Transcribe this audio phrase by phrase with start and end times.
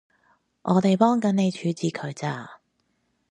[0.63, 2.59] 我哋幫緊你處置佢咋